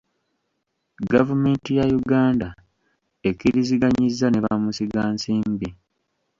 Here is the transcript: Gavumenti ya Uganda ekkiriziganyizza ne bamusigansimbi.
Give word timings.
Gavumenti 1.11 1.69
ya 1.77 1.85
Uganda 1.99 2.47
ekkiriziganyizza 3.29 4.27
ne 4.29 4.39
bamusigansimbi. 4.45 5.69